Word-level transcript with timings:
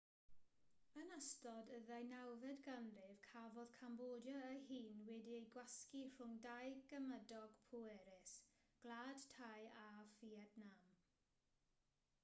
yn 0.99 1.09
ystod 1.15 1.67
y 1.73 1.81
ddeunawfed 1.89 2.63
ganrif 2.67 3.19
cafodd 3.27 3.73
cambodia 3.75 4.39
ei 4.53 4.79
hun 4.87 5.03
wedi'i 5.09 5.43
gwasgu 5.57 6.01
rhwng 6.15 6.33
dau 6.47 6.73
gymydog 6.93 7.61
pwerus 7.69 8.35
gwlad 8.87 9.29
thai 9.37 9.61
a 9.85 9.87
fietnam 10.17 10.75